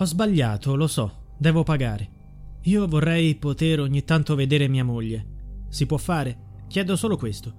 [0.00, 2.08] Ho sbagliato, lo so, devo pagare.
[2.62, 5.26] Io vorrei poter ogni tanto vedere mia moglie.
[5.68, 6.62] Si può fare?
[6.68, 7.52] Chiedo solo questo.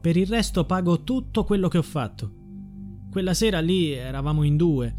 [0.00, 2.32] Per il resto pago tutto quello che ho fatto.
[3.12, 4.92] Quella sera lì eravamo in due.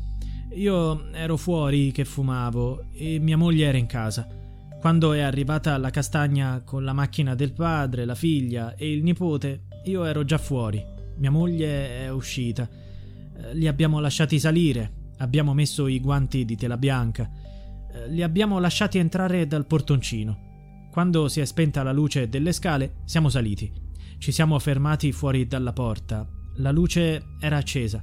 [0.53, 4.25] Io ero fuori che fumavo e mia moglie era in casa.
[4.79, 9.63] Quando è arrivata la castagna con la macchina del padre, la figlia e il nipote,
[9.83, 10.81] io ero già fuori.
[11.17, 12.69] Mia moglie è uscita.
[12.69, 17.29] Eh, li abbiamo lasciati salire Abbiamo messo i guanti di tela bianca.
[17.91, 20.47] Eh, li abbiamo lasciati entrare dal portoncino.
[20.91, 23.71] Quando si è spenta la luce delle scale, siamo saliti.
[24.17, 26.27] Ci siamo fermati fuori dalla porta.
[26.57, 28.01] La luce era accesa.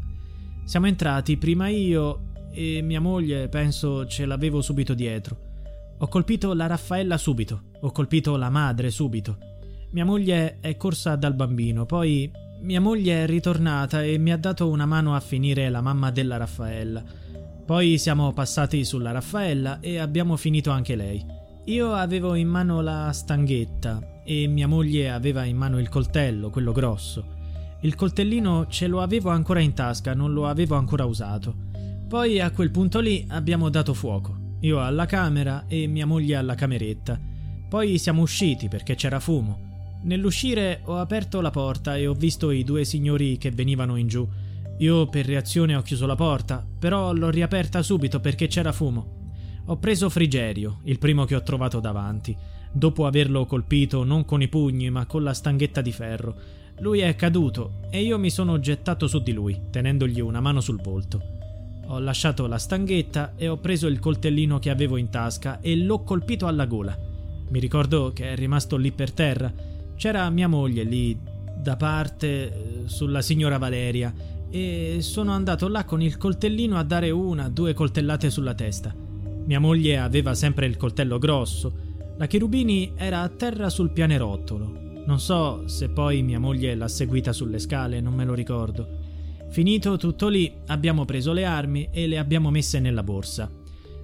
[0.64, 5.44] Siamo entrati prima io e mia moglie, penso, ce l'avevo subito dietro.
[5.98, 7.70] Ho colpito la Raffaella subito.
[7.80, 9.38] Ho colpito la madre subito.
[9.90, 14.68] Mia moglie è corsa dal bambino, poi mia moglie è ritornata e mi ha dato
[14.68, 17.02] una mano a finire la mamma della Raffaella.
[17.64, 21.24] Poi siamo passati sulla Raffaella e abbiamo finito anche lei.
[21.66, 26.72] Io avevo in mano la stanghetta e mia moglie aveva in mano il coltello, quello
[26.72, 27.34] grosso.
[27.80, 31.54] Il coltellino ce lo avevo ancora in tasca, non lo avevo ancora usato.
[32.08, 34.54] Poi a quel punto lì abbiamo dato fuoco.
[34.60, 37.20] Io alla camera e mia moglie alla cameretta.
[37.68, 39.65] Poi siamo usciti perché c'era fumo.
[40.06, 44.26] Nell'uscire ho aperto la porta e ho visto i due signori che venivano in giù.
[44.78, 49.32] Io per reazione ho chiuso la porta, però l'ho riaperta subito perché c'era fumo.
[49.66, 52.36] Ho preso Frigerio, il primo che ho trovato davanti,
[52.70, 56.36] dopo averlo colpito non con i pugni ma con la stanghetta di ferro.
[56.78, 60.80] Lui è caduto e io mi sono gettato su di lui, tenendogli una mano sul
[60.80, 61.20] volto.
[61.86, 66.04] Ho lasciato la stanghetta e ho preso il coltellino che avevo in tasca e l'ho
[66.04, 66.96] colpito alla gola.
[67.48, 71.18] Mi ricordo che è rimasto lì per terra c'era mia moglie lì
[71.56, 74.14] da parte eh, sulla signora Valeria
[74.48, 78.94] e sono andato là con il coltellino a dare una, due coltellate sulla testa.
[79.44, 81.84] Mia moglie aveva sempre il coltello grosso.
[82.16, 84.84] La Cherubini era a terra sul pianerottolo.
[85.06, 88.88] Non so se poi mia moglie l'ha seguita sulle scale, non me lo ricordo.
[89.50, 93.50] Finito tutto lì, abbiamo preso le armi e le abbiamo messe nella borsa.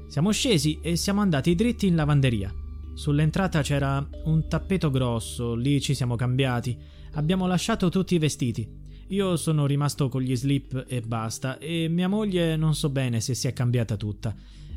[0.06, 2.54] Siamo scesi e siamo andati dritti in lavanderia.
[2.94, 6.76] Sull'entrata c'era un tappeto grosso, lì ci siamo cambiati.
[7.12, 8.68] Abbiamo lasciato tutti i vestiti.
[9.08, 13.34] Io sono rimasto con gli slip e basta, e mia moglie non so bene se
[13.34, 14.34] si è cambiata tutta.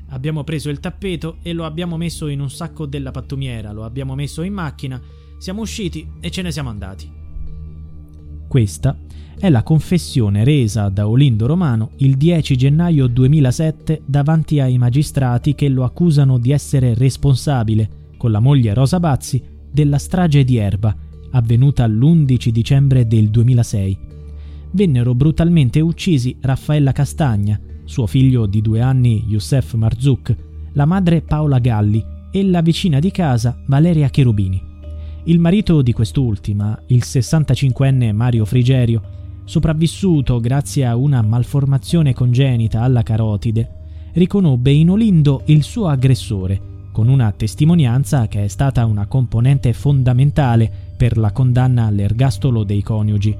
[0.09, 4.15] Abbiamo preso il tappeto e lo abbiamo messo in un sacco della pattumiera, lo abbiamo
[4.15, 5.01] messo in macchina,
[5.37, 7.11] siamo usciti e ce ne siamo andati.
[8.47, 8.97] Questa
[9.37, 15.67] è la confessione resa da Olindo Romano il 10 gennaio 2007 davanti ai magistrati che
[15.67, 20.95] lo accusano di essere responsabile con la moglie Rosa Bazzi della strage di Erba,
[21.31, 23.97] avvenuta l'11 dicembre del 2006.
[24.71, 30.35] Vennero brutalmente uccisi Raffaella Castagna, suo figlio di due anni Youssef Marzouk,
[30.73, 34.61] la madre Paola Galli e la vicina di casa Valeria Cherubini.
[35.25, 39.01] Il marito di quest'ultima, il 65enne Mario Frigerio,
[39.43, 47.09] sopravvissuto grazie a una malformazione congenita alla carotide, riconobbe in Olindo il suo aggressore con
[47.09, 53.37] una testimonianza che è stata una componente fondamentale per la condanna all'ergastolo dei coniugi.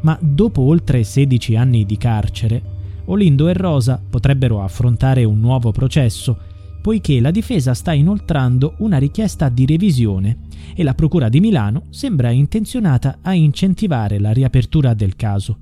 [0.00, 2.60] Ma dopo oltre 16 anni di carcere,
[3.04, 6.36] Olindo e Rosa potrebbero affrontare un nuovo processo,
[6.82, 10.38] poiché la difesa sta inoltrando una richiesta di revisione
[10.74, 15.58] e la Procura di Milano sembra intenzionata a incentivare la riapertura del caso.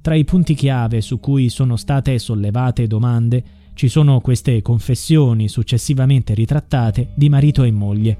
[0.00, 3.44] Tra i punti chiave su cui sono state sollevate domande
[3.78, 8.18] ci sono queste confessioni successivamente ritrattate di marito e moglie.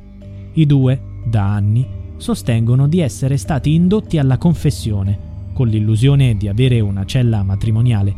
[0.52, 1.84] I due, da anni,
[2.16, 5.18] sostengono di essere stati indotti alla confessione,
[5.52, 8.14] con l'illusione di avere una cella matrimoniale.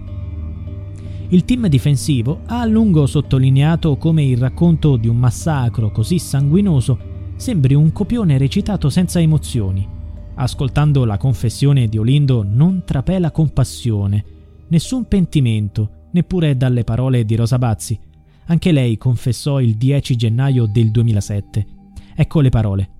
[1.28, 6.98] Il team difensivo ha a lungo sottolineato come il racconto di un massacro così sanguinoso
[7.36, 9.88] sembri un copione recitato senza emozioni.
[10.34, 14.24] Ascoltando la confessione di Olindo non trapela compassione,
[14.68, 17.98] nessun pentimento, neppure dalle parole di Rosa Bazzi.
[18.46, 21.66] Anche lei confessò il 10 gennaio del 2007.
[22.14, 22.90] Ecco le parole.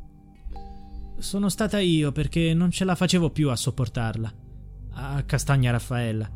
[1.19, 4.32] Sono stata io perché non ce la facevo più a sopportarla.
[4.93, 6.31] A Castagna Raffaella.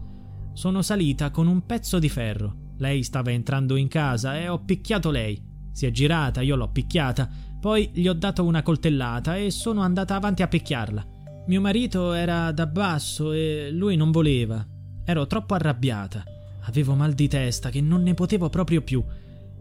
[0.52, 2.72] Sono salita con un pezzo di ferro.
[2.78, 5.40] Lei stava entrando in casa e ho picchiato lei.
[5.72, 7.28] Si è girata, io l'ho picchiata,
[7.60, 11.04] poi gli ho dato una coltellata e sono andata avanti a picchiarla.
[11.46, 14.64] Mio marito era da basso e lui non voleva.
[15.04, 16.24] Ero troppo arrabbiata.
[16.66, 19.02] Avevo mal di testa che non ne potevo proprio più.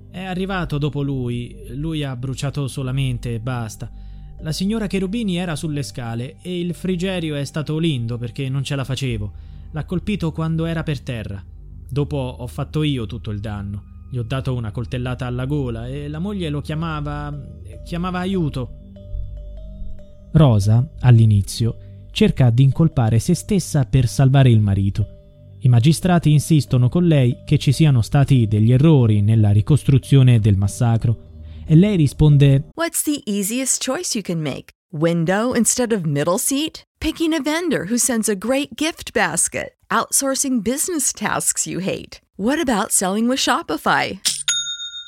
[0.10, 3.92] È arrivato dopo lui, lui ha bruciato solamente e basta.
[4.42, 8.76] La signora Cherubini era sulle scale e il frigerio è stato lindo perché non ce
[8.76, 9.34] la facevo.
[9.72, 11.44] L'ha colpito quando era per terra.
[11.90, 13.92] Dopo ho fatto io tutto il danno.
[14.12, 17.36] Gli ho dato una coltellata alla gola e la moglie lo chiamava.
[17.84, 18.82] chiamava aiuto.
[20.34, 21.78] Rosa, all'inizio,
[22.12, 25.23] cerca di incolpare se stessa per salvare il marito.
[25.66, 31.32] I magistrati insistono con lei che ci siano stati degli errori nella ricostruzione del massacro
[31.66, 34.74] e lei risponde What's the easiest choice you can make?
[34.90, 36.84] Window instead of middle seat?
[37.00, 39.78] Picking a vendor who sends a great gift basket?
[39.90, 42.20] Outsourcing business tasks you hate?
[42.36, 44.20] What about selling with Shopify?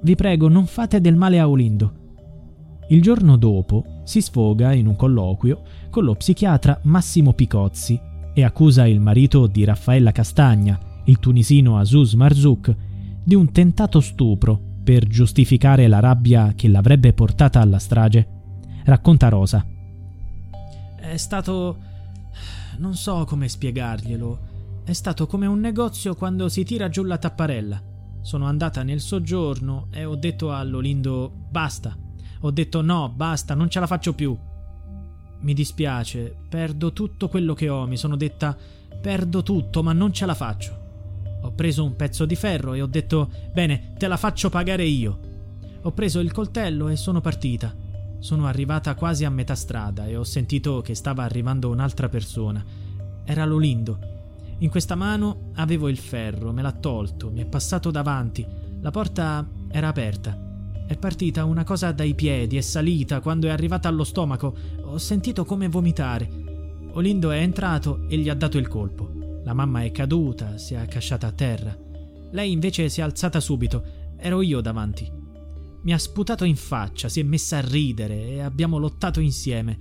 [0.00, 1.92] Vi prego, non fate del male a Olindo.
[2.88, 8.00] Il giorno dopo si sfoga in un colloquio con lo psichiatra Massimo Picozzi
[8.32, 12.74] e accusa il marito di Raffaella Castagna, il tunisino Azus Marzouk,
[13.24, 18.26] di un tentato stupro per giustificare la rabbia che l'avrebbe portata alla strage.
[18.84, 19.66] Racconta Rosa.
[20.96, 21.76] È stato...
[22.78, 24.38] non so come spiegarglielo.
[24.84, 27.82] È stato come un negozio quando si tira giù la tapparella.
[28.20, 31.96] Sono andata nel soggiorno e ho detto a Lolindo basta.
[32.40, 34.36] Ho detto no, basta, non ce la faccio più.
[35.40, 38.56] Mi dispiace, perdo tutto quello che ho, mi sono detta
[39.00, 40.86] perdo tutto, ma non ce la faccio.
[41.42, 45.20] Ho preso un pezzo di ferro e ho detto bene, te la faccio pagare io.
[45.82, 47.74] Ho preso il coltello e sono partita.
[48.18, 52.64] Sono arrivata quasi a metà strada e ho sentito che stava arrivando un'altra persona.
[53.24, 54.17] Era Lolindo.
[54.60, 58.44] In questa mano avevo il ferro, me l'ha tolto, mi è passato davanti.
[58.80, 60.36] La porta era aperta.
[60.84, 65.44] È partita una cosa dai piedi, è salita, quando è arrivata allo stomaco ho sentito
[65.44, 66.28] come vomitare.
[66.92, 69.40] Olindo è entrato e gli ha dato il colpo.
[69.44, 71.76] La mamma è caduta, si è accasciata a terra.
[72.32, 73.84] Lei invece si è alzata subito.
[74.16, 75.08] Ero io davanti.
[75.82, 79.78] Mi ha sputato in faccia, si è messa a ridere e abbiamo lottato insieme.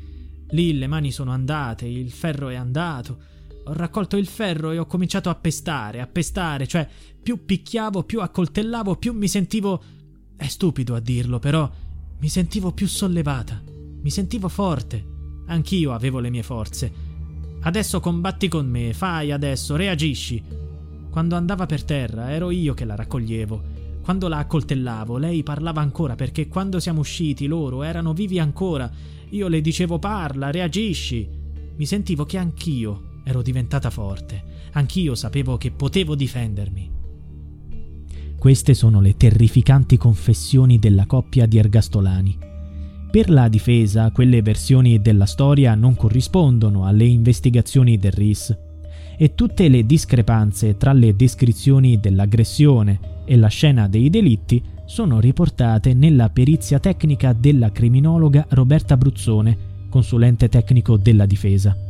[0.49, 3.17] Lì le mani sono andate, il ferro è andato.
[3.67, 6.87] Ho raccolto il ferro e ho cominciato a pestare, a pestare, cioè
[7.21, 9.83] più picchiavo, più accoltellavo, più mi sentivo...
[10.37, 11.69] È stupido a dirlo, però
[12.19, 13.61] mi sentivo più sollevata,
[14.01, 15.05] mi sentivo forte.
[15.47, 16.93] Anch'io avevo le mie forze.
[17.59, 20.41] Adesso combatti con me, fai adesso, reagisci.
[21.09, 23.75] Quando andava per terra ero io che la raccoglievo.
[24.01, 28.89] Quando la accoltellavo, lei parlava ancora perché quando siamo usciti loro erano vivi ancora.
[29.31, 31.27] Io le dicevo parla, reagisci.
[31.75, 34.41] Mi sentivo che anch'io ero diventata forte.
[34.71, 36.91] Anch'io sapevo che potevo difendermi.
[38.39, 42.37] Queste sono le terrificanti confessioni della coppia di ergastolani.
[43.11, 48.57] Per la difesa, quelle versioni della storia non corrispondono alle investigazioni del RIS
[49.17, 55.93] e tutte le discrepanze tra le descrizioni dell'aggressione e la scena dei delitti sono riportate
[55.93, 59.57] nella perizia tecnica della criminologa Roberta Bruzzone,
[59.89, 61.86] consulente tecnico della difesa.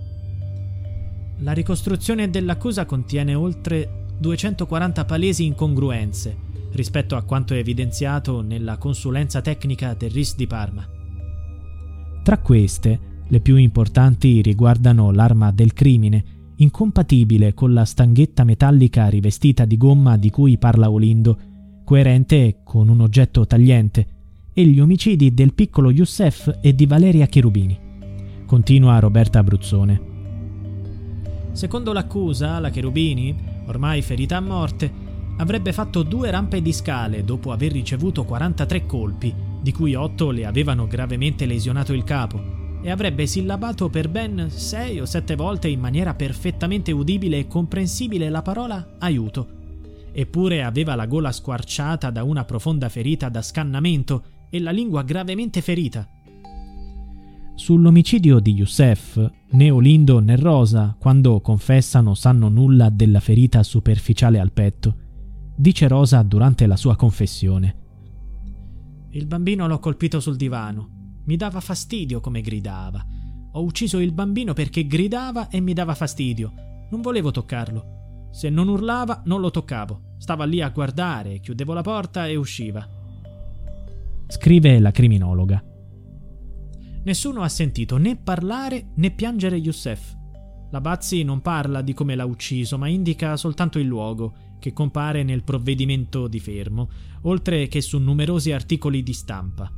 [1.41, 9.93] La ricostruzione dell'accusa contiene oltre 240 palesi incongruenze rispetto a quanto evidenziato nella consulenza tecnica
[9.93, 10.87] del RIS di Parma.
[12.23, 16.23] Tra queste, le più importanti riguardano l'arma del crimine,
[16.57, 21.39] incompatibile con la stanghetta metallica rivestita di gomma di cui parla Olindo,
[21.83, 24.07] coerente con un oggetto tagliente,
[24.53, 27.77] e gli omicidi del piccolo Youssef e di Valeria Cherubini.
[28.45, 30.06] Continua Roberta Abruzzone.
[31.57, 33.35] Secondo l'accusa, la Cherubini,
[33.65, 34.93] ormai ferita a morte,
[35.37, 40.45] avrebbe fatto due rampe di scale dopo aver ricevuto 43 colpi, di cui 8 le
[40.45, 45.79] avevano gravemente lesionato il capo, e avrebbe sillabato per ben 6 o 7 volte in
[45.79, 49.47] maniera perfettamente udibile e comprensibile la parola aiuto.
[50.11, 55.61] Eppure aveva la gola squarciata da una profonda ferita da scannamento e la lingua gravemente
[55.61, 56.07] ferita.
[57.57, 64.51] Sull'omicidio di Youssef, né Olindo né Rosa, quando confessano, sanno nulla della ferita superficiale al
[64.51, 64.95] petto.
[65.55, 67.75] Dice Rosa durante la sua confessione.
[69.09, 71.21] Il bambino l'ho colpito sul divano.
[71.25, 73.03] Mi dava fastidio come gridava.
[73.53, 76.53] Ho ucciso il bambino perché gridava e mi dava fastidio.
[76.91, 78.29] Non volevo toccarlo.
[78.29, 80.13] Se non urlava, non lo toccavo.
[80.19, 82.87] Stava lì a guardare, chiudevo la porta e usciva.
[84.27, 85.59] Scrive la criminologa.
[87.07, 90.13] Nessuno ha sentito né parlare né piangere Youssef.
[90.71, 95.23] La Bazzi non parla di come l'ha ucciso, ma indica soltanto il luogo, che compare
[95.23, 96.89] nel provvedimento di fermo,
[97.21, 99.71] oltre che su numerosi articoli di stampa.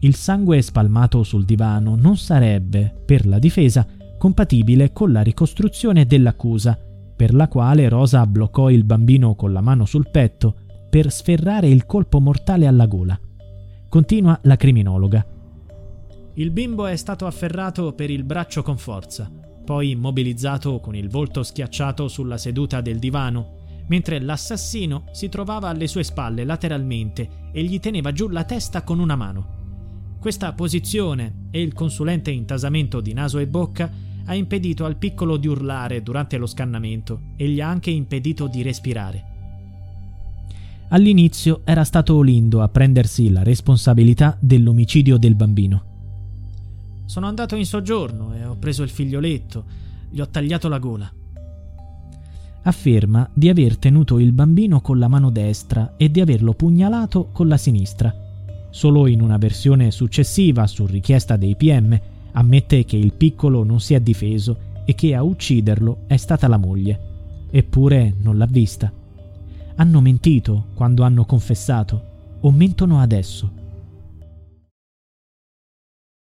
[0.00, 6.78] Il sangue spalmato sul divano non sarebbe, per la difesa, compatibile con la ricostruzione dell'accusa,
[7.14, 10.56] per la quale Rosa bloccò il bambino con la mano sul petto
[10.88, 13.20] per sferrare il colpo mortale alla gola.
[13.90, 15.35] Continua la criminologa.
[16.38, 19.30] Il bimbo è stato afferrato per il braccio con forza,
[19.64, 25.86] poi immobilizzato con il volto schiacciato sulla seduta del divano, mentre l'assassino si trovava alle
[25.86, 30.18] sue spalle lateralmente e gli teneva giù la testa con una mano.
[30.20, 33.90] Questa posizione e il consulente intasamento di naso e bocca
[34.26, 38.60] ha impedito al piccolo di urlare durante lo scannamento e gli ha anche impedito di
[38.60, 39.24] respirare.
[40.88, 45.94] All'inizio era stato Olindo a prendersi la responsabilità dell'omicidio del bambino.
[47.06, 49.64] Sono andato in soggiorno e ho preso il figlioletto,
[50.10, 51.10] gli ho tagliato la gola.
[52.62, 57.46] Afferma di aver tenuto il bambino con la mano destra e di averlo pugnalato con
[57.46, 58.12] la sinistra.
[58.70, 61.98] Solo in una versione successiva, su richiesta dei PM,
[62.32, 66.58] ammette che il piccolo non si è difeso e che a ucciderlo è stata la
[66.58, 67.46] moglie.
[67.50, 68.92] Eppure non l'ha vista.
[69.76, 73.64] Hanno mentito quando hanno confessato o mentono adesso